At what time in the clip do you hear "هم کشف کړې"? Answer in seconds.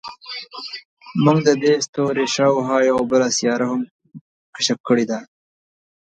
3.71-5.05